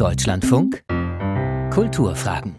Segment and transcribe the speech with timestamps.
[0.00, 0.82] Deutschlandfunk
[1.70, 2.56] Kulturfragen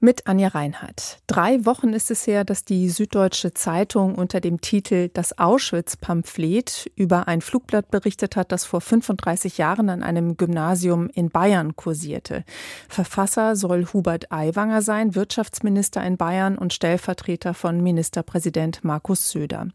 [0.00, 1.20] mit Anja Reinhardt.
[1.28, 7.28] Drei Wochen ist es her, dass die Süddeutsche Zeitung unter dem Titel Das Auschwitz-Pamphlet über
[7.28, 12.42] ein Flugblatt berichtet hat, das vor 35 Jahren an einem Gymnasium in Bayern kursierte.
[12.88, 19.68] Verfasser soll Hubert Aiwanger sein, Wirtschaftsminister in Bayern und Stellvertreter von Ministerpräsident Markus Söder.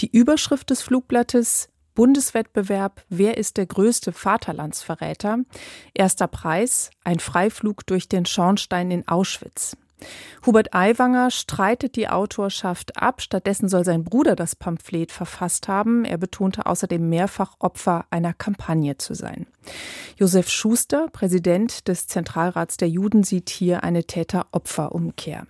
[0.00, 5.40] Die Überschrift des Flugblattes Bundeswettbewerb Wer ist der größte Vaterlandsverräter?
[5.94, 9.76] Erster Preis ein Freiflug durch den Schornstein in Auschwitz.
[10.46, 13.20] Hubert Aiwanger streitet die Autorschaft ab.
[13.20, 16.04] Stattdessen soll sein Bruder das Pamphlet verfasst haben.
[16.04, 19.48] Er betonte außerdem mehrfach Opfer einer Kampagne zu sein.
[20.16, 25.48] Josef Schuster, Präsident des Zentralrats der Juden, sieht hier eine Täter-Opfer-Umkehr.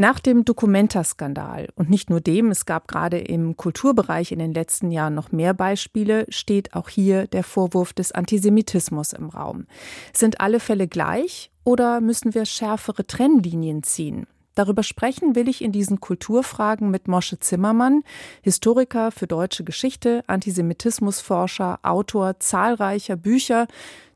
[0.00, 4.90] Nach dem Documenta-Skandal und nicht nur dem, es gab gerade im Kulturbereich in den letzten
[4.92, 9.66] Jahren noch mehr Beispiele, steht auch hier der Vorwurf des Antisemitismus im Raum.
[10.14, 14.26] Sind alle Fälle gleich oder müssen wir schärfere Trennlinien ziehen?
[14.54, 18.02] Darüber sprechen will ich in diesen Kulturfragen mit Mosche Zimmermann,
[18.40, 23.66] Historiker für deutsche Geschichte, Antisemitismusforscher, Autor zahlreicher Bücher.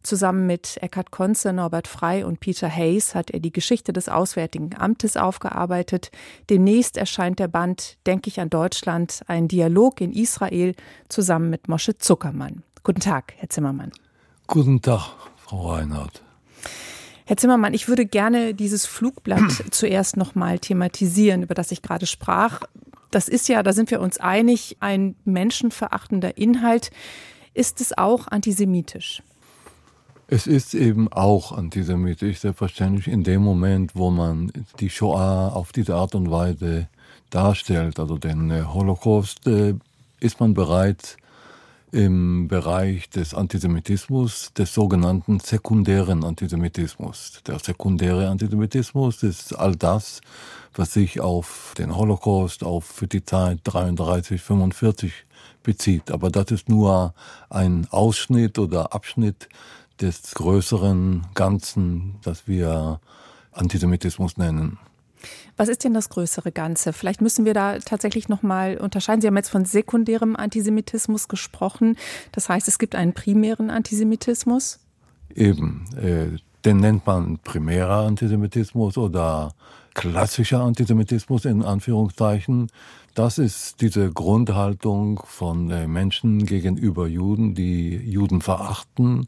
[0.04, 4.76] Zusammen mit Eckhard Konze, Norbert Frey und Peter Hayes hat er die Geschichte des Auswärtigen
[4.76, 6.10] Amtes aufgearbeitet.
[6.50, 10.74] Demnächst erscheint der Band Denke ich an Deutschland, ein Dialog in Israel
[11.08, 12.62] zusammen mit Mosche Zuckermann.
[12.82, 13.92] Guten Tag, Herr Zimmermann.
[14.46, 16.22] Guten Tag, Frau Reinhardt.
[17.24, 22.60] Herr Zimmermann, ich würde gerne dieses Flugblatt zuerst nochmal thematisieren, über das ich gerade sprach.
[23.10, 26.90] Das ist ja, da sind wir uns einig, ein menschenverachtender Inhalt.
[27.54, 29.22] Ist es auch antisemitisch?
[30.34, 35.94] Es ist eben auch antisemitisch, selbstverständlich in dem Moment, wo man die Shoah auf diese
[35.94, 36.88] Art und Weise
[37.30, 39.74] darstellt, also den äh, Holocaust, äh,
[40.18, 41.18] ist man bereit,
[41.92, 47.40] im Bereich des Antisemitismus, des sogenannten sekundären Antisemitismus.
[47.46, 50.20] Der sekundäre Antisemitismus ist all das,
[50.74, 55.12] was sich auf den Holocaust, auf die Zeit 33, 45
[55.62, 56.10] bezieht.
[56.10, 57.14] Aber das ist nur
[57.50, 59.48] ein Ausschnitt oder Abschnitt
[60.00, 63.00] des größeren Ganzen, das wir
[63.52, 64.78] Antisemitismus nennen.
[65.56, 66.92] Was ist denn das größere Ganze?
[66.92, 69.20] Vielleicht müssen wir da tatsächlich noch mal unterscheiden.
[69.20, 71.96] Sie haben jetzt von sekundärem Antisemitismus gesprochen.
[72.32, 74.80] Das heißt, es gibt einen primären Antisemitismus?
[75.34, 79.54] Eben, äh, den nennt man primärer Antisemitismus oder
[79.94, 82.68] klassischer Antisemitismus in Anführungszeichen.
[83.14, 89.26] Das ist diese Grundhaltung von äh, Menschen gegenüber Juden, die Juden verachten,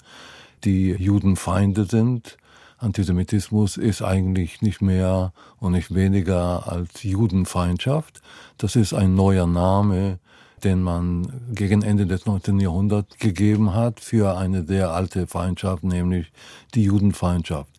[0.64, 2.38] die Judenfeinde sind
[2.78, 8.20] Antisemitismus ist eigentlich nicht mehr und nicht weniger als Judenfeindschaft.
[8.58, 10.18] Das ist ein neuer Name,
[10.62, 12.60] den man gegen Ende des 19.
[12.60, 16.32] Jahrhunderts gegeben hat für eine sehr alte Feindschaft, nämlich
[16.74, 17.70] die Judenfeindschaft.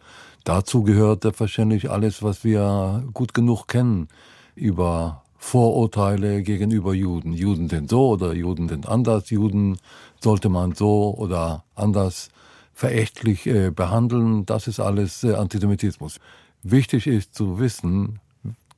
[0.43, 4.07] Dazu gehört selbstverständlich alles, was wir gut genug kennen
[4.55, 7.33] über Vorurteile gegenüber Juden.
[7.33, 9.29] Juden sind so oder Juden sind anders.
[9.29, 9.77] Juden
[10.19, 12.29] sollte man so oder anders
[12.77, 16.19] verächtlich äh, behandeln, das ist alles äh, Antisemitismus.
[16.61, 18.19] Wichtig ist zu wissen,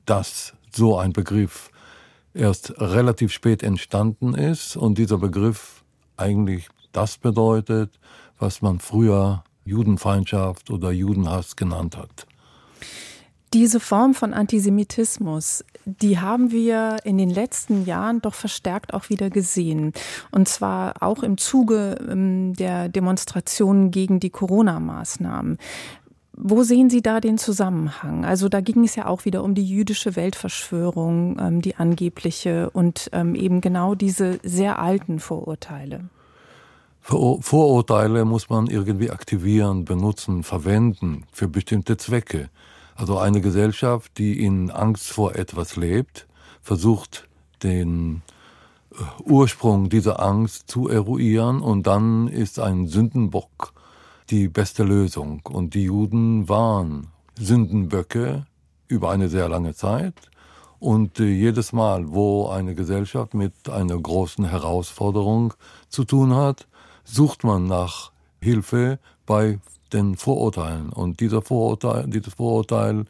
[0.06, 1.70] dass so ein Begriff
[2.32, 5.84] erst relativ spät entstanden ist und dieser Begriff
[6.16, 8.00] eigentlich das bedeutet,
[8.38, 12.26] was man früher Judenfeindschaft oder Judenhass genannt hat.
[13.52, 19.28] Diese Form von Antisemitismus, die haben wir in den letzten Jahren doch verstärkt auch wieder
[19.28, 19.92] gesehen.
[20.30, 25.58] Und zwar auch im Zuge ähm, der Demonstrationen gegen die Corona-Maßnahmen.
[26.36, 28.24] Wo sehen Sie da den Zusammenhang?
[28.24, 33.10] Also da ging es ja auch wieder um die jüdische Weltverschwörung, ähm, die angebliche und
[33.12, 36.08] ähm, eben genau diese sehr alten Vorurteile.
[37.02, 42.48] Vorurteile muss man irgendwie aktivieren, benutzen, verwenden für bestimmte Zwecke.
[43.00, 46.26] Also eine Gesellschaft, die in Angst vor etwas lebt,
[46.60, 47.30] versucht
[47.62, 48.20] den
[48.92, 53.72] äh, Ursprung dieser Angst zu eruieren und dann ist ein Sündenbock
[54.28, 55.40] die beste Lösung.
[55.48, 57.06] Und die Juden waren
[57.38, 58.44] Sündenböcke
[58.86, 60.30] über eine sehr lange Zeit.
[60.78, 65.54] Und äh, jedes Mal, wo eine Gesellschaft mit einer großen Herausforderung
[65.88, 66.68] zu tun hat,
[67.04, 68.12] sucht man nach
[68.42, 69.58] Hilfe bei
[69.92, 70.90] den Vorurteilen.
[70.90, 73.04] Und dieser Vorurteil, dieses Vorurteil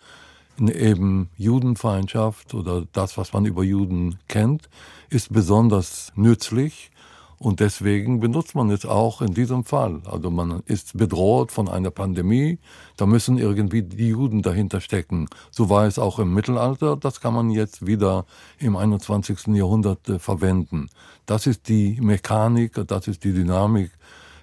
[0.59, 4.69] eben Judenfeindschaft oder das, was man über Juden kennt,
[5.09, 6.91] ist besonders nützlich.
[7.39, 10.03] Und deswegen benutzt man es auch in diesem Fall.
[10.05, 12.59] Also man ist bedroht von einer Pandemie,
[12.99, 15.27] da müssen irgendwie die Juden dahinter stecken.
[15.51, 18.27] So war es auch im Mittelalter, das kann man jetzt wieder
[18.59, 19.47] im 21.
[19.55, 20.91] Jahrhundert äh, verwenden.
[21.25, 23.91] Das ist die Mechanik, das ist die Dynamik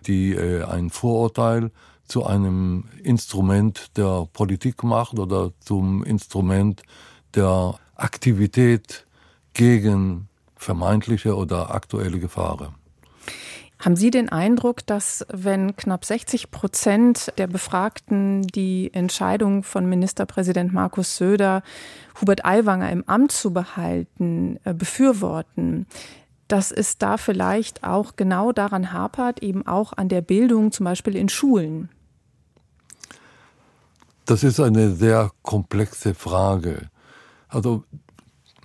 [0.08, 1.72] die äh, ein Vorurteil
[2.08, 6.84] zu einem Instrument der Politik macht oder zum Instrument
[7.36, 9.06] der Aktivität
[9.54, 12.76] gegen vermeintliche oder aktuelle Gefahren.
[13.80, 20.74] Haben Sie den Eindruck, dass wenn knapp 60 Prozent der Befragten die Entscheidung von Ministerpräsident
[20.74, 21.62] Markus Söder,
[22.20, 25.86] Hubert Aiwanger im Amt zu behalten, äh, befürworten,
[26.48, 31.16] dass es da vielleicht auch genau daran hapert, eben auch an der Bildung, zum Beispiel
[31.16, 31.90] in Schulen?
[34.28, 36.90] Das ist eine sehr komplexe Frage.
[37.48, 37.86] Also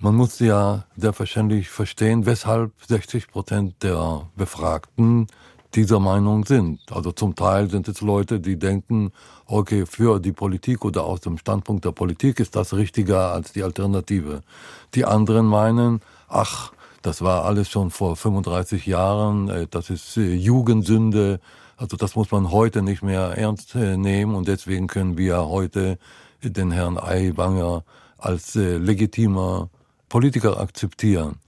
[0.01, 5.27] man muss ja sehr verständlich verstehen, weshalb 60 Prozent der Befragten
[5.73, 6.81] dieser Meinung sind.
[6.91, 9.13] Also zum Teil sind es Leute, die denken,
[9.45, 13.63] okay, für die Politik oder aus dem Standpunkt der Politik ist das richtiger als die
[13.63, 14.41] Alternative.
[14.95, 16.73] Die anderen meinen, ach,
[17.03, 21.39] das war alles schon vor 35 Jahren, äh, das ist äh, Jugendsünde,
[21.77, 25.97] also das muss man heute nicht mehr ernst äh, nehmen und deswegen können wir heute
[26.41, 27.83] den Herrn Aiwanger
[28.17, 29.69] als legitimer
[30.09, 31.39] Politiker akzeptieren.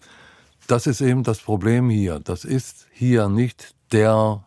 [0.67, 2.19] Das ist eben das Problem hier.
[2.19, 4.43] Das ist hier nicht der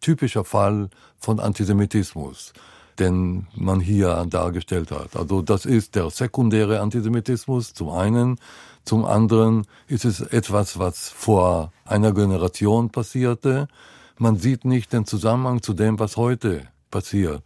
[0.00, 2.52] typische Fall von Antisemitismus,
[2.98, 5.16] den man hier dargestellt hat.
[5.16, 8.38] Also das ist der sekundäre Antisemitismus zum einen.
[8.84, 13.68] Zum anderen ist es etwas, was vor einer Generation passierte.
[14.16, 17.42] Man sieht nicht den Zusammenhang zu dem, was heute passiert.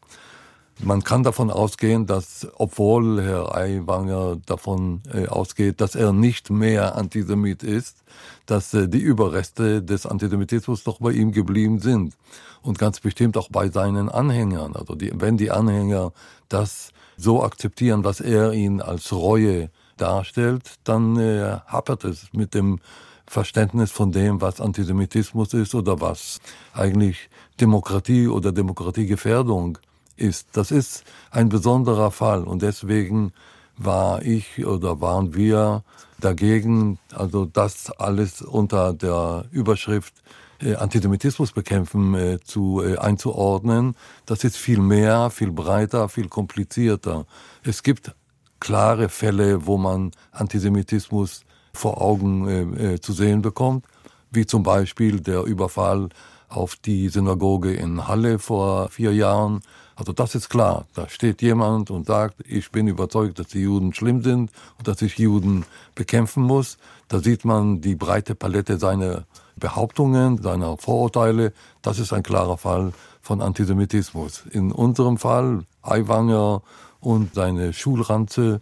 [0.80, 6.94] Man kann davon ausgehen, dass, obwohl Herr Aiwanger davon äh, ausgeht, dass er nicht mehr
[6.94, 8.04] Antisemit ist,
[8.46, 12.14] dass äh, die Überreste des Antisemitismus doch bei ihm geblieben sind.
[12.62, 14.76] Und ganz bestimmt auch bei seinen Anhängern.
[14.76, 16.12] Also die, wenn die Anhänger
[16.48, 22.78] das so akzeptieren, was er ihnen als Reue darstellt, dann äh, hapert es mit dem
[23.28, 26.40] Verständnis von dem, was Antisemitismus ist oder was
[26.72, 27.28] eigentlich
[27.60, 29.78] Demokratie oder Demokratiegefährdung
[30.16, 30.48] ist.
[30.52, 33.32] Das ist ein besonderer Fall und deswegen
[33.76, 35.84] war ich oder waren wir
[36.20, 40.14] dagegen, also das alles unter der Überschrift
[40.60, 43.94] äh, Antisemitismus bekämpfen äh, zu äh, einzuordnen.
[44.26, 47.26] Das ist viel mehr, viel breiter, viel komplizierter.
[47.62, 48.14] Es gibt
[48.58, 51.44] klare Fälle, wo man Antisemitismus
[51.78, 53.84] vor Augen äh, äh, zu sehen bekommt,
[54.30, 56.08] wie zum Beispiel der Überfall
[56.48, 59.60] auf die Synagoge in Halle vor vier Jahren,
[59.98, 60.86] also das ist klar.
[60.94, 65.02] Da steht jemand und sagt, ich bin überzeugt, dass die Juden schlimm sind und dass
[65.02, 65.64] ich Juden
[65.94, 66.78] bekämpfen muss.
[67.08, 69.24] Da sieht man die breite Palette seiner
[69.56, 71.52] Behauptungen, seiner Vorurteile.
[71.82, 72.92] Das ist ein klarer Fall
[73.22, 74.44] von Antisemitismus.
[74.52, 76.62] In unserem Fall Aiwanger
[77.00, 78.60] und seine Schulranze.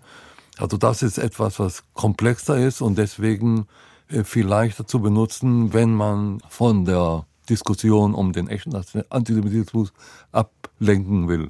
[0.58, 3.66] Also das ist etwas, was komplexer ist und deswegen
[4.08, 8.74] äh, viel leichter zu benutzen, wenn man von der Diskussion um den echten
[9.10, 9.92] Antisemitismus
[10.32, 11.48] ablenken will.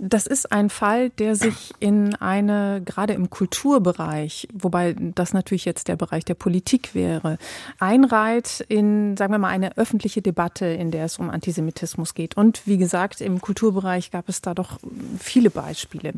[0.00, 5.88] Das ist ein Fall, der sich in eine, gerade im Kulturbereich, wobei das natürlich jetzt
[5.88, 7.36] der Bereich der Politik wäre,
[7.80, 12.36] einreiht in, sagen wir mal, eine öffentliche Debatte, in der es um Antisemitismus geht.
[12.36, 14.78] Und wie gesagt, im Kulturbereich gab es da doch
[15.18, 16.12] viele Beispiele.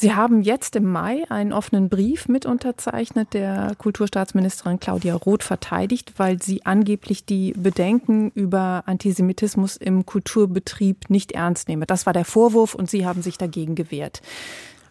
[0.00, 6.12] Sie haben jetzt im Mai einen offenen Brief mit unterzeichnet, der Kulturstaatsministerin Claudia Roth verteidigt,
[6.18, 11.84] weil sie angeblich die Bedenken über Antisemitismus im Kulturbetrieb nicht ernst nehme.
[11.84, 14.22] Das war der Vorwurf und Sie haben sich dagegen gewehrt.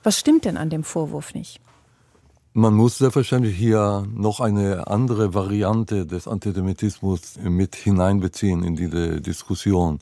[0.04, 1.62] Was stimmt denn an dem Vorwurf nicht?
[2.52, 10.00] Man muss selbstverständlich hier noch eine andere Variante des Antisemitismus mit hineinbeziehen in diese Diskussion.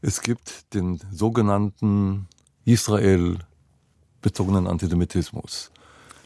[0.00, 2.28] Es gibt den sogenannten
[2.64, 3.38] Israel
[4.26, 5.70] bezogenen Antisemitismus.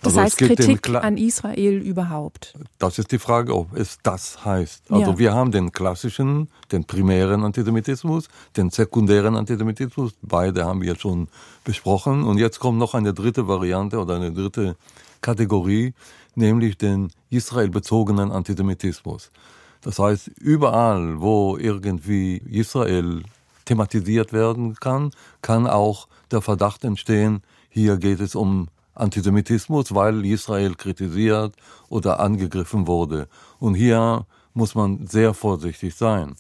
[0.01, 2.55] Das also heißt Kritik an Israel überhaupt.
[2.79, 4.91] Das ist die Frage, ob es das heißt.
[4.91, 5.19] Also ja.
[5.19, 10.13] wir haben den klassischen, den primären Antisemitismus, den sekundären Antisemitismus.
[10.23, 11.29] Beide haben wir schon
[11.63, 12.25] besprochen.
[12.25, 14.77] Und jetzt kommt noch eine dritte Variante oder eine dritte
[15.21, 15.93] Kategorie,
[16.35, 19.31] nämlich den israelbezogenen Antisemitismus.
[19.83, 23.23] Das heißt, überall, wo irgendwie Israel
[23.67, 25.11] thematisiert werden kann,
[25.43, 31.55] kann auch der Verdacht entstehen, hier geht es um Antisemitismus, weil Israel kritisiert
[31.89, 33.29] oder angegriffen wurde.
[33.59, 36.35] Und hier muss man sehr vorsichtig sein.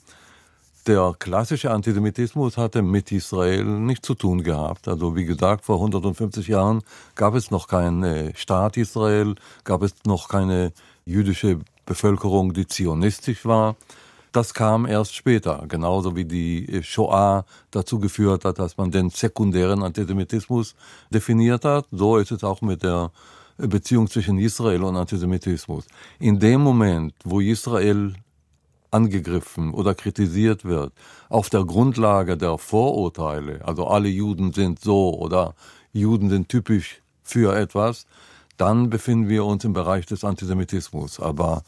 [0.86, 4.88] Der klassische Antisemitismus hatte mit Israel nichts zu tun gehabt.
[4.88, 6.82] Also wie gesagt, vor 150 Jahren
[7.14, 10.72] gab es noch keinen äh, Staat Israel, gab es noch keine
[11.04, 13.76] jüdische Bevölkerung, die zionistisch war.
[14.32, 19.82] Das kam erst später, genauso wie die Shoah dazu geführt hat, dass man den sekundären
[19.82, 20.76] Antisemitismus
[21.10, 21.86] definiert hat.
[21.90, 23.10] So ist es auch mit der
[23.56, 25.84] Beziehung zwischen Israel und Antisemitismus.
[26.18, 28.14] In dem Moment, wo Israel
[28.92, 30.92] angegriffen oder kritisiert wird,
[31.28, 35.54] auf der Grundlage der Vorurteile, also alle Juden sind so oder
[35.92, 38.06] Juden sind typisch für etwas,
[38.56, 41.18] dann befinden wir uns im Bereich des Antisemitismus.
[41.18, 41.62] Aber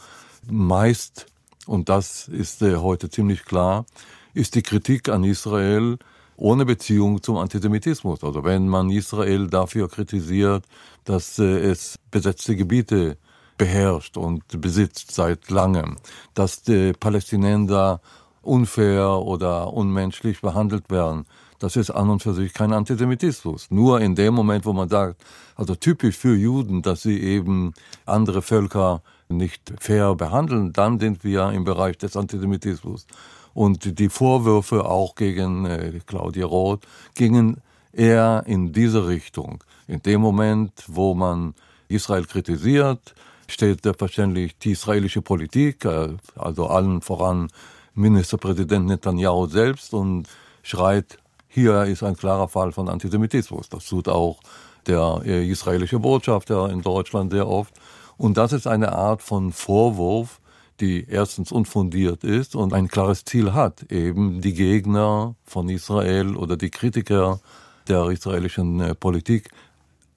[0.49, 1.27] meist,
[1.67, 3.87] und das ist äh, heute ziemlich klar,
[4.35, 5.99] ist die Kritik an Israel
[6.37, 8.25] ohne Beziehung zum Antisemitismus.
[8.25, 10.65] Also wenn man Israel dafür kritisiert,
[11.05, 13.17] dass äh, es besetzte Gebiete
[13.59, 15.97] beherrscht und besitzt seit langem,
[16.35, 18.01] dass die Palästinenser
[18.41, 21.27] unfair oder unmenschlich behandelt werden,
[21.61, 23.71] das ist an und für sich kein Antisemitismus.
[23.71, 25.23] Nur in dem Moment, wo man sagt,
[25.55, 27.73] also typisch für Juden, dass sie eben
[28.05, 29.03] andere Völker
[29.37, 33.07] nicht fair behandeln, dann sind wir im Bereich des Antisemitismus.
[33.55, 37.61] Und die Vorwürfe auch gegen äh, Claudia Roth gingen
[37.93, 39.63] eher in diese Richtung.
[39.87, 41.55] In dem Moment, wo man
[41.89, 43.15] Israel kritisiert,
[43.49, 47.49] steht selbstverständlich die israelische Politik, äh, also allen voran
[47.95, 50.27] Ministerpräsident Netanyahu selbst und
[50.63, 53.69] schreit, hier ist ein klarer Fall von Antisemitismus.
[53.69, 54.41] Das tut auch
[54.87, 57.75] der äh, israelische Botschafter in Deutschland sehr oft.
[58.23, 60.41] Und das ist eine Art von Vorwurf,
[60.79, 66.57] die erstens unfundiert ist und ein klares Ziel hat, eben die Gegner von Israel oder
[66.57, 67.41] die Kritiker
[67.89, 69.51] der israelischen äh, Politik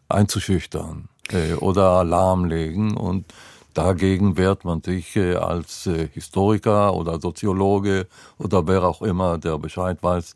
[0.08, 3.26] einzuschüchtern äh, oder lahmlegen und
[3.74, 8.06] dagegen wehrt man sich äh, als Historiker oder Soziologe
[8.38, 10.36] oder wer auch immer, der Bescheid weiß,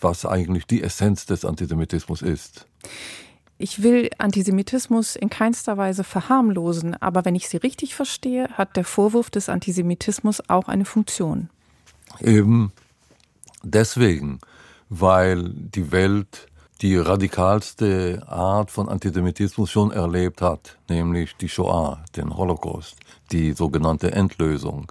[0.00, 2.66] was eigentlich die Essenz des Antisemitismus ist.
[3.56, 8.84] Ich will Antisemitismus in keinster Weise verharmlosen, aber wenn ich Sie richtig verstehe, hat der
[8.84, 11.50] Vorwurf des Antisemitismus auch eine Funktion.
[12.20, 12.72] Eben
[13.62, 14.40] deswegen,
[14.88, 16.48] weil die Welt
[16.80, 22.96] die radikalste Art von Antisemitismus schon erlebt hat, nämlich die Shoah, den Holocaust,
[23.30, 24.90] die sogenannte Endlösung.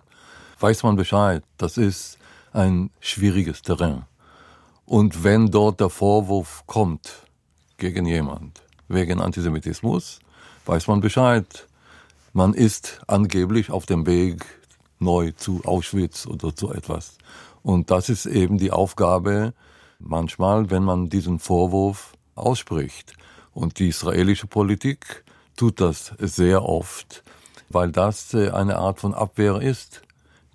[0.59, 2.17] Weiß man Bescheid, das ist
[2.53, 4.03] ein schwieriges Terrain.
[4.85, 7.22] Und wenn dort der Vorwurf kommt,
[7.77, 10.19] gegen jemand wegen Antisemitismus,
[10.65, 11.67] weiß man Bescheid.
[12.33, 14.45] Man ist angeblich auf dem Weg
[14.99, 17.17] neu zu Auschwitz oder zu etwas.
[17.61, 19.53] Und das ist eben die Aufgabe
[19.99, 23.13] manchmal, wenn man diesen Vorwurf ausspricht.
[23.53, 25.23] Und die israelische Politik
[25.55, 27.23] tut das sehr oft,
[27.69, 30.01] weil das äh, eine Art von Abwehr ist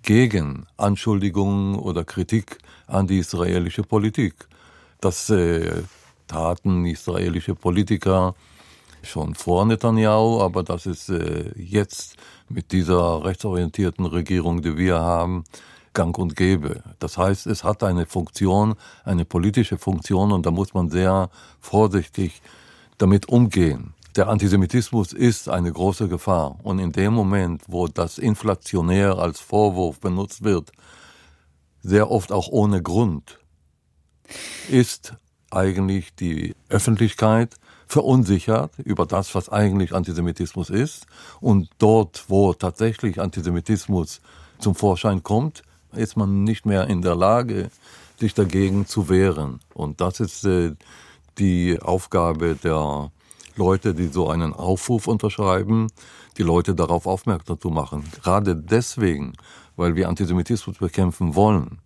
[0.03, 2.57] gegen Anschuldigungen oder Kritik
[2.87, 4.47] an die israelische Politik.
[5.01, 5.83] Das äh,
[6.29, 8.35] taten israelische Politiker
[9.03, 12.15] schon vor Netanyahu, aber das ist äh, jetzt
[12.47, 15.43] mit dieser rechtsorientierten Regierung, die wir haben,
[15.93, 16.83] gang und gäbe.
[16.99, 22.41] Das heißt, es hat eine Funktion, eine politische Funktion und da muss man sehr vorsichtig
[22.97, 23.93] damit umgehen.
[24.15, 29.99] Der Antisemitismus ist eine große Gefahr und in dem Moment, wo das inflationär als Vorwurf
[29.99, 30.71] benutzt wird,
[31.81, 33.39] sehr oft auch ohne Grund,
[34.69, 35.13] ist
[35.51, 37.55] eigentlich die Öffentlichkeit
[37.87, 41.07] verunsichert über das, was eigentlich Antisemitismus ist.
[41.41, 44.21] Und dort, wo tatsächlich Antisemitismus
[44.59, 45.63] zum Vorschein kommt,
[45.93, 47.71] ist man nicht mehr in der Lage,
[48.19, 49.59] sich dagegen zu wehren.
[49.73, 50.75] Und das ist äh,
[51.39, 53.11] die Aufgabe der
[53.55, 55.87] Leute, die so einen Aufruf unterschreiben,
[56.37, 58.03] die Leute darauf aufmerksam zu machen.
[58.21, 59.33] Gerade deswegen,
[59.75, 61.79] weil wir Antisemitismus bekämpfen wollen,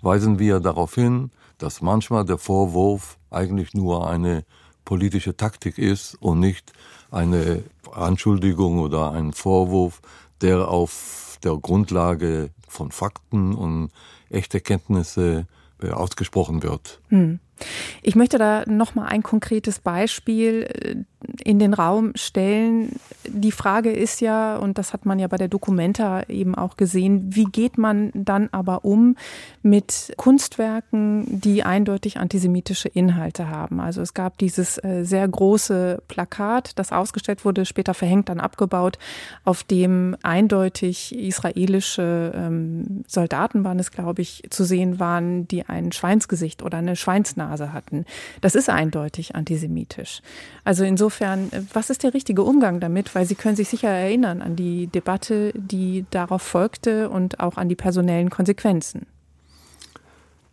[0.00, 4.44] weisen wir darauf hin, dass manchmal der Vorwurf eigentlich nur eine
[4.84, 6.72] politische Taktik ist und nicht
[7.10, 7.62] eine
[7.92, 10.00] Anschuldigung oder ein Vorwurf,
[10.40, 13.90] der auf der Grundlage von Fakten und
[14.30, 15.46] echte Kenntnisse
[15.82, 17.00] äh, ausgesprochen wird.
[17.08, 17.40] Hm.
[18.02, 22.92] Ich möchte da noch mal ein konkretes Beispiel äh, in den Raum stellen.
[23.26, 27.34] Die Frage ist ja, und das hat man ja bei der Documenta eben auch gesehen,
[27.34, 29.16] wie geht man dann aber um
[29.62, 33.80] mit Kunstwerken, die eindeutig antisemitische Inhalte haben?
[33.80, 38.98] Also es gab dieses äh, sehr große Plakat, das ausgestellt wurde, später verhängt, dann abgebaut,
[39.44, 45.92] auf dem eindeutig israelische ähm, Soldaten waren es, glaube ich, zu sehen waren, die ein
[45.92, 48.04] Schweinsgesicht oder eine Schweinsnase hatten.
[48.40, 50.22] Das ist eindeutig antisemitisch.
[50.64, 51.07] Also insofern,
[51.72, 53.14] was ist der richtige Umgang damit?
[53.14, 57.68] Weil Sie können sich sicher erinnern an die Debatte, die darauf folgte und auch an
[57.68, 59.06] die personellen Konsequenzen.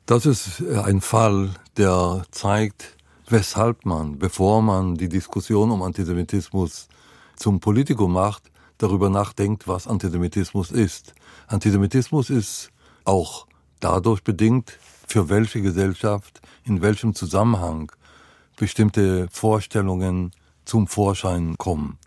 [0.05, 2.95] Das ist ein Fall, der zeigt,
[3.27, 6.87] weshalb man, bevor man die Diskussion um Antisemitismus
[7.35, 8.43] zum Politikum macht,
[8.77, 11.13] darüber nachdenkt, was Antisemitismus ist.
[11.47, 12.69] Antisemitismus ist
[13.03, 13.47] auch
[13.79, 17.91] dadurch bedingt, für welche Gesellschaft, in welchem Zusammenhang
[18.57, 20.31] bestimmte Vorstellungen
[20.65, 21.97] zum Vorschein kommen.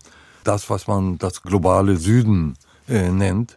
[0.44, 2.56] Das, was man das globale Süden
[2.88, 3.56] äh, nennt,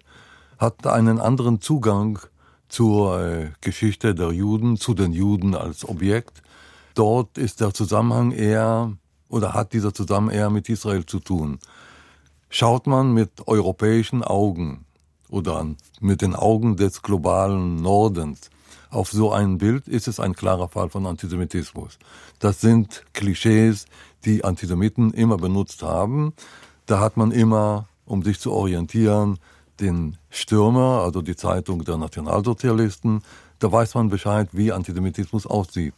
[0.57, 2.19] hat einen anderen Zugang
[2.67, 6.41] zur äh, Geschichte der Juden, zu den Juden als Objekt.
[6.95, 8.93] Dort ist der Zusammenhang eher
[9.29, 11.59] oder hat dieser Zusammenhang eher mit Israel zu tun.
[12.49, 14.85] Schaut man mit europäischen Augen
[15.29, 15.65] oder
[15.99, 18.49] mit den Augen des globalen Nordens
[18.89, 21.97] auf so ein Bild, ist es ein klarer Fall von Antisemitismus.
[22.39, 23.85] Das sind Klischees,
[24.25, 26.33] die Antisemiten immer benutzt haben.
[26.85, 29.39] Da hat man immer, um sich zu orientieren,
[29.79, 33.23] den Stürmer, also die Zeitung der Nationalsozialisten.
[33.59, 35.93] Da weiß man Bescheid, wie Antisemitismus aussieht.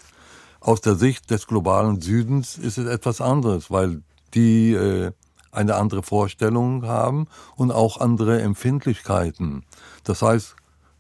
[0.60, 4.02] Aus der Sicht des globalen Südens ist es etwas anderes, weil
[4.34, 5.12] die äh,
[5.52, 9.64] eine andere Vorstellung haben und auch andere Empfindlichkeiten.
[10.04, 10.56] Das heißt,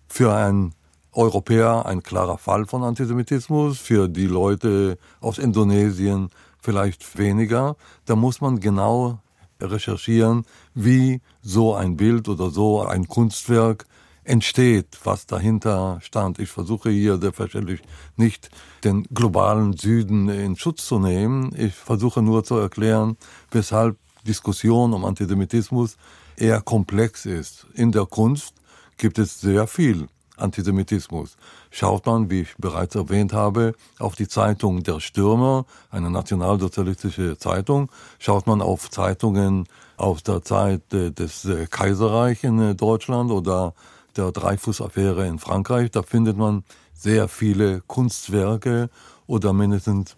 [0.08, 0.76] für einen
[1.14, 6.30] Europäer ein klarer Fall von Antisemitismus, für die Leute aus Indonesien
[6.64, 7.76] vielleicht weniger.
[8.06, 9.20] Da muss man genau
[9.62, 13.86] recherchieren, wie so ein Bild oder so ein Kunstwerk
[14.24, 16.40] entsteht, was dahinter stand.
[16.40, 17.82] Ich versuche hier selbstverständlich
[18.16, 18.50] nicht
[18.84, 21.54] den globalen Süden in Schutz zu nehmen.
[21.58, 23.18] Ich versuche nur zu erklären,
[23.52, 25.98] weshalb Diskussion um Antisemitismus
[26.38, 27.68] eher komplex ist.
[27.74, 28.54] In der Kunst
[28.98, 31.38] gibt es sehr viel Antisemitismus.
[31.70, 37.90] Schaut man, wie ich bereits erwähnt habe, auf die Zeitung Der Stürmer, eine nationalsozialistische Zeitung,
[38.20, 39.66] schaut man auf Zeitungen
[39.98, 43.74] aus der Zeit des äh, Kaiserreichs in äh, Deutschland oder
[44.16, 46.64] der Dreyfus-Affäre in Frankreich, da findet man
[46.94, 48.90] sehr viele Kunstwerke
[49.28, 50.16] oder mindestens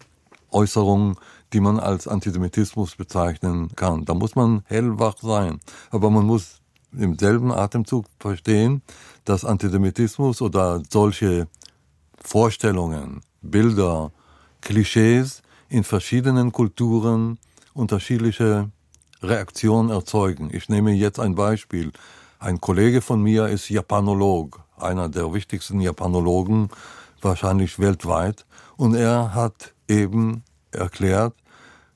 [0.50, 1.16] Äußerungen,
[1.52, 4.04] die man als Antisemitismus bezeichnen kann.
[4.04, 5.60] Da muss man hellwach sein.
[5.90, 6.60] Aber man muss
[6.92, 8.82] im selben Atemzug verstehen,
[9.24, 11.48] dass Antisemitismus oder solche
[12.20, 14.12] Vorstellungen, Bilder,
[14.60, 17.38] Klischees in verschiedenen Kulturen
[17.74, 18.70] unterschiedliche
[19.22, 20.50] Reaktionen erzeugen.
[20.52, 21.92] Ich nehme jetzt ein Beispiel.
[22.38, 26.68] Ein Kollege von mir ist Japanolog, einer der wichtigsten Japanologen
[27.22, 28.44] wahrscheinlich weltweit.
[28.76, 31.34] Und er hat eben erklärt,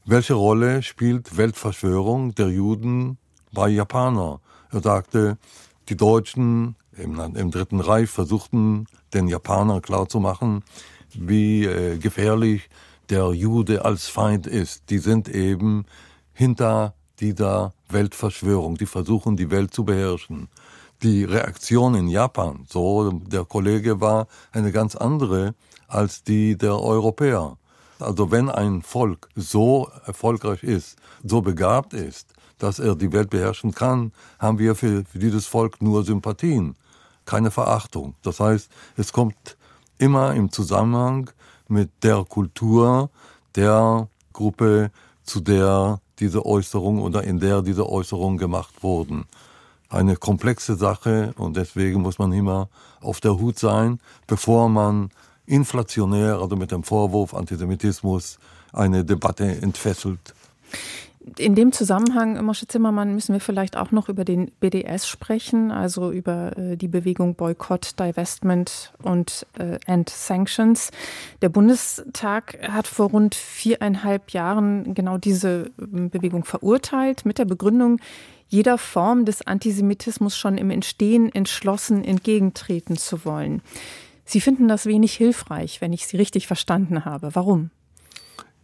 [0.04, 3.18] welche Rolle spielt Weltverschwörung der Juden
[3.52, 4.40] bei Japaner.
[4.72, 5.38] Er sagte,
[5.88, 10.62] die Deutschen im, im Dritten Reich versuchten den Japanern klarzumachen,
[11.14, 12.68] wie äh, gefährlich
[13.08, 14.90] der Jude als Feind ist.
[14.90, 15.84] Die sind eben
[16.32, 18.76] hinter dieser Weltverschwörung.
[18.76, 20.48] Die versuchen, die Welt zu beherrschen.
[21.02, 25.54] Die Reaktion in Japan, so der Kollege war eine ganz andere
[25.88, 27.56] als die der Europäer.
[27.98, 33.72] Also wenn ein Volk so erfolgreich ist, so begabt ist, dass er die Welt beherrschen
[33.72, 36.76] kann, haben wir für, für dieses Volk nur Sympathien,
[37.24, 38.14] keine Verachtung.
[38.22, 39.56] Das heißt, es kommt
[39.98, 41.30] immer im Zusammenhang
[41.68, 43.10] mit der Kultur
[43.54, 44.90] der Gruppe,
[45.24, 49.24] zu der diese Äußerung oder in der diese Äußerungen gemacht wurden.
[49.88, 52.68] Eine komplexe Sache und deswegen muss man immer
[53.00, 55.10] auf der Hut sein, bevor man
[55.46, 58.38] inflationär, also mit dem Vorwurf Antisemitismus,
[58.72, 60.34] eine Debatte entfesselt.
[61.38, 66.10] In dem Zusammenhang, Mosche Zimmermann, müssen wir vielleicht auch noch über den BDS sprechen, also
[66.10, 70.90] über äh, die Bewegung Boykott, Divestment und äh, End Sanctions.
[71.42, 78.00] Der Bundestag hat vor rund viereinhalb Jahren genau diese ähm, Bewegung verurteilt mit der Begründung,
[78.48, 83.62] jeder Form des Antisemitismus schon im Entstehen entschlossen entgegentreten zu wollen.
[84.24, 87.34] Sie finden das wenig hilfreich, wenn ich Sie richtig verstanden habe.
[87.34, 87.70] Warum?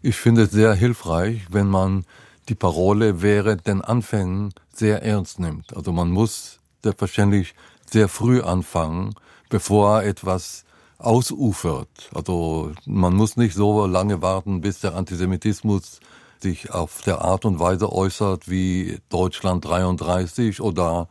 [0.02, 2.05] Ich finde es sehr hilfreich, wenn man
[2.48, 5.76] die Parole während den Anfängen sehr ernst nimmt.
[5.76, 7.54] Also man muss selbstverständlich
[7.90, 9.14] sehr früh anfangen,
[9.48, 10.64] bevor etwas
[10.98, 11.88] ausufert.
[12.14, 16.00] Also man muss nicht so lange warten, bis der Antisemitismus
[16.40, 21.09] sich auf der Art und Weise äußert wie Deutschland 33 oder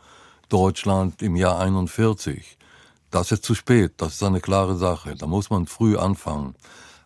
[0.50, 2.58] Deutschland im Jahr 41.
[3.12, 5.15] Das ist zu spät, das ist eine klare Sache.
[5.15, 6.56] Da muss man früh anfangen.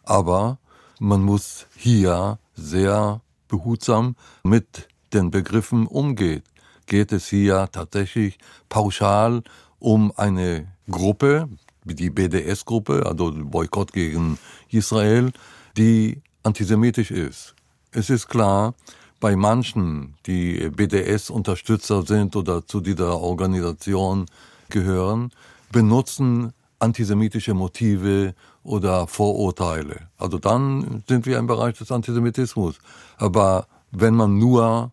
[0.04, 0.58] Aber
[1.00, 6.44] man muss hier sehr behutsam mit den Begriffen umgeht.
[6.86, 8.38] Geht es hier tatsächlich
[8.70, 9.44] pauschal
[9.80, 11.50] um eine Gruppe,
[11.84, 14.38] die BDS-Gruppe, also Boykott gegen
[14.70, 15.32] Israel,
[15.78, 17.56] die antisemitisch ist.
[17.92, 18.76] Es ist klar,
[19.20, 24.26] bei manchen, die BDS-Unterstützer sind oder zu dieser Organisation
[24.70, 25.32] gehören,
[25.72, 30.10] benutzen antisemitische Motive oder Vorurteile.
[30.18, 32.80] Also dann sind wir im Bereich des Antisemitismus.
[33.18, 34.92] Aber wenn man nur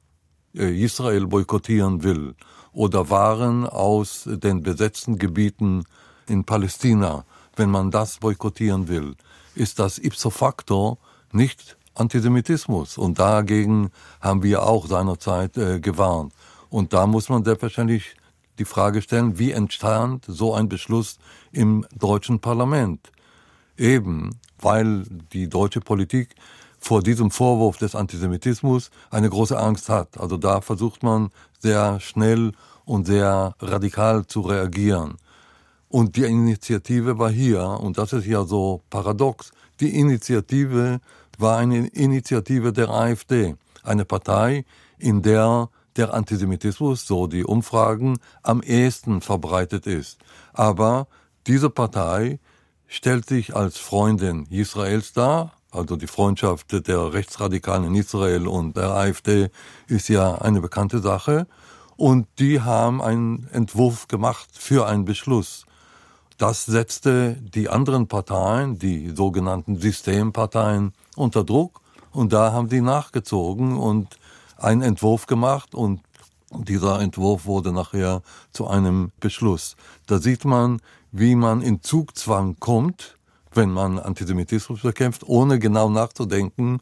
[0.55, 2.35] äh, Israel boykottieren will
[2.73, 5.85] oder Waren aus den besetzten Gebieten
[6.29, 7.25] in Palästina,
[7.57, 9.15] wenn man das boykottieren will,
[9.55, 10.99] ist das ipso facto
[11.33, 12.99] nicht Antisemitismus.
[12.99, 16.33] Und dagegen haben wir auch seinerzeit äh, gewarnt.
[16.69, 18.17] Und da muss man selbstverständlich
[18.59, 21.19] die Frage stellen, wie entstand so ein Beschluss
[21.53, 23.11] im deutschen Parlament?
[23.77, 26.35] Eben, weil die deutsche Politik
[26.79, 30.19] vor diesem Vorwurf des Antisemitismus eine große Angst hat.
[30.19, 32.53] Also da versucht man sehr schnell
[32.85, 35.17] und sehr radikal zu reagieren.
[35.89, 41.01] Und die Initiative war hier, und das ist ja so paradox, die Initiative
[41.39, 44.65] war eine Initiative der AfD, eine Partei,
[44.99, 50.19] in der der Antisemitismus, so die Umfragen, am ehesten verbreitet ist.
[50.53, 51.09] Aber
[51.47, 52.39] diese Partei
[52.89, 58.91] stellt sich als Freundin Israels dar, also die Freundschaft der Rechtsradikalen in Israel und der
[58.95, 59.51] AfD
[59.89, 61.47] ist ja eine bekannte Sache.
[61.97, 65.65] Und die haben einen Entwurf gemacht für einen Beschluss.
[66.39, 71.81] Das setzte die anderen Parteien, die sogenannten Systemparteien, unter Druck.
[72.13, 74.19] Und da haben die nachgezogen und
[74.59, 76.01] einen Entwurf gemacht und
[76.53, 78.23] dieser Entwurf wurde nachher
[78.53, 79.77] zu einem Beschluss.
[80.07, 80.81] Da sieht man,
[81.19, 83.17] wie man in Zugzwang kommt,
[83.53, 86.81] wenn man Antisemitismus bekämpft, ohne genau nachzudenken,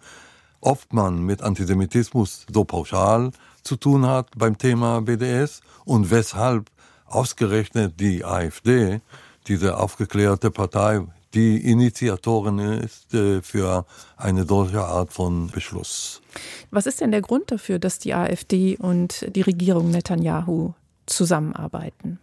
[0.60, 3.30] ob man mit Antisemitismus so pauschal
[3.62, 6.70] zu tun hat beim Thema BDS und weshalb
[7.06, 9.00] ausgerechnet die AfD,
[9.46, 13.84] diese aufgeklärte Partei, die Initiatorin ist äh, für
[14.16, 16.22] eine solche Art von Beschluss.
[16.70, 20.72] Was ist denn der Grund dafür, dass die AfD und die Regierung Netanyahu
[21.06, 22.18] zusammenarbeiten?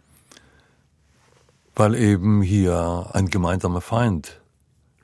[1.74, 4.40] Weil eben hier ein gemeinsamer Feind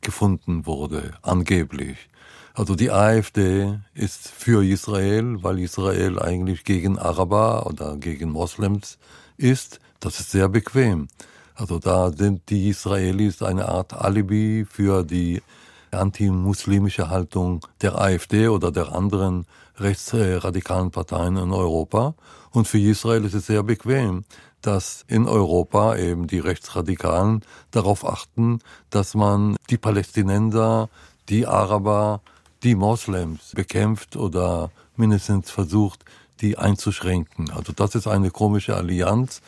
[0.01, 2.09] gefunden wurde, angeblich.
[2.55, 8.99] Also die AfD ist für Israel, weil Israel eigentlich gegen Araber oder gegen Moslems
[9.37, 9.81] ist.
[10.01, 11.09] Das ist sehr bequem.
[11.55, 15.43] Also da sind die Israelis eine Art Alibi für die
[15.91, 22.15] antimuslimische Haltung der AfD oder der anderen rechtsradikalen Parteien in Europa.
[22.51, 24.25] Und für Israel ist es sehr bequem,
[24.63, 30.89] dass in Europa eben die Rechtsradikalen darauf achten, dass man die Palästinenser,
[31.29, 32.21] die Araber,
[32.63, 36.05] die Moslems bekämpft oder mindestens versucht,
[36.41, 37.51] die einzuschränken.
[37.51, 39.41] Also das ist eine komische Allianz,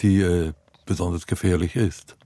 [0.00, 0.52] die äh,
[0.84, 2.16] besonders gefährlich ist.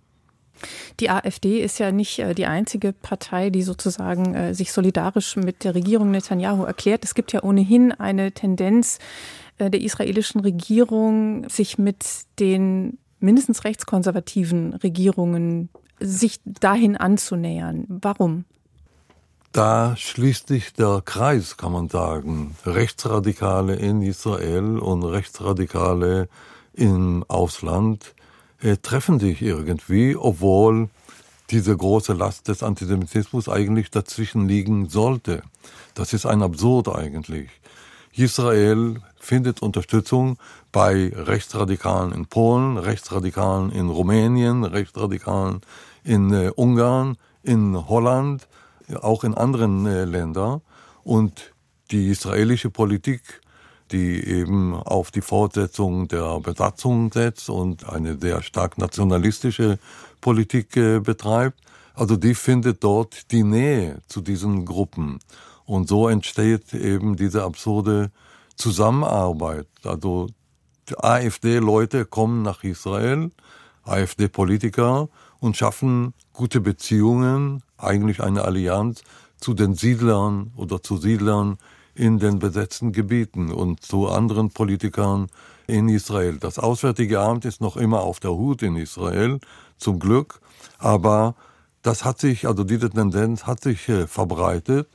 [1.01, 5.65] Die AfD ist ja nicht äh, die einzige Partei, die sozusagen äh, sich solidarisch mit
[5.65, 7.05] der Regierung Netanyahu erklärt.
[7.05, 8.99] Es gibt ja ohnehin eine Tendenz
[9.69, 12.05] der israelischen Regierung, sich mit
[12.39, 15.69] den mindestens rechtskonservativen Regierungen
[16.01, 17.85] sich dahin anzunähern.
[17.89, 18.45] Warum?
[19.53, 22.57] Da schließt sich der Kreis, kann man sagen.
[22.65, 26.29] Rechtsradikale in Israel und Rechtsradikale
[26.73, 28.15] im Ausland
[28.61, 30.89] äh, treffen sich irgendwie, obwohl
[31.51, 35.43] diese große Last des Antisemitismus eigentlich dazwischen liegen sollte.
[35.95, 37.51] Das ist ein Absurd eigentlich.
[38.15, 40.39] Israel findet Unterstützung
[40.73, 45.61] bei Rechtsradikalen in Polen, Rechtsradikalen in Rumänien, Rechtsradikalen
[46.05, 48.49] in äh, Ungarn, in Holland,
[49.01, 50.63] auch in anderen äh, Ländern.
[51.05, 51.53] Und
[51.91, 53.41] die israelische Politik
[53.93, 59.79] die eben auf die Fortsetzung der Besatzung setzt und eine sehr stark nationalistische
[60.21, 61.59] Politik äh, betreibt.
[61.95, 65.19] Also die findet dort die Nähe zu diesen Gruppen.
[65.71, 68.11] Und so entsteht eben diese absurde
[68.57, 69.69] Zusammenarbeit.
[69.85, 70.27] Also
[70.97, 73.31] AfD-Leute kommen nach Israel,
[73.85, 79.05] AfD-Politiker und schaffen gute Beziehungen, eigentlich eine Allianz
[79.39, 81.57] zu den Siedlern oder zu Siedlern
[81.95, 85.29] in den besetzten Gebieten und zu anderen Politikern
[85.69, 86.39] in Israel.
[86.39, 89.39] Das Auswärtige Amt ist noch immer auf der Hut in Israel,
[89.77, 90.41] zum Glück,
[90.81, 91.37] aber
[91.83, 94.89] das hat sich, also diese Tendenz hat sich äh, verbreitet.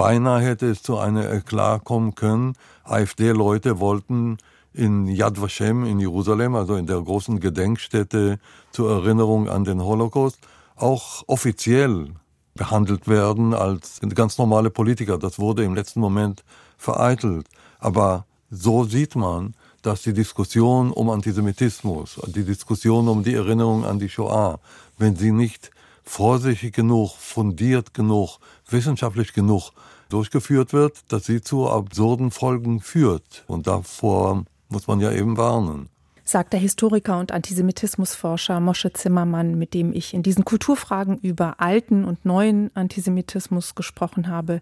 [0.00, 2.54] Beinahe hätte es zu einer Eklat kommen können.
[2.84, 4.38] AfD-Leute wollten
[4.72, 8.38] in Yad Vashem in Jerusalem, also in der großen Gedenkstätte
[8.72, 10.38] zur Erinnerung an den Holocaust,
[10.74, 12.14] auch offiziell
[12.54, 15.18] behandelt werden als ganz normale Politiker.
[15.18, 16.44] Das wurde im letzten Moment
[16.78, 17.46] vereitelt.
[17.78, 23.98] Aber so sieht man, dass die Diskussion um Antisemitismus, die Diskussion um die Erinnerung an
[23.98, 24.60] die Shoah,
[24.96, 25.70] wenn sie nicht
[26.04, 29.72] vorsichtig genug, fundiert genug, wissenschaftlich genug
[30.08, 33.44] durchgeführt wird, dass sie zu absurden Folgen führt.
[33.46, 35.88] Und davor muss man ja eben warnen
[36.30, 42.04] sagt der Historiker und Antisemitismusforscher Mosche Zimmermann, mit dem ich in diesen Kulturfragen über alten
[42.04, 44.60] und neuen Antisemitismus gesprochen habe.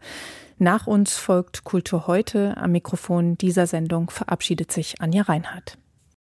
[0.59, 2.57] Nach uns folgt Kultur heute.
[2.57, 5.79] Am Mikrofon dieser Sendung verabschiedet sich Anja Reinhardt.